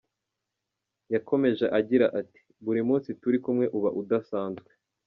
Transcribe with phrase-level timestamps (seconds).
[1.13, 4.71] Yakomeje agira ati “Buri munsi turi kumwe uba udasanzwe.